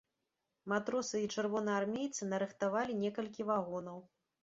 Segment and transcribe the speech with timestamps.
[0.73, 4.07] Матросы і чырвонаармейцы нарыхтавалі некалькі вагонаў.